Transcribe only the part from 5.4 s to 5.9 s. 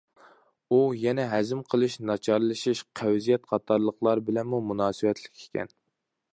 ئىكەن.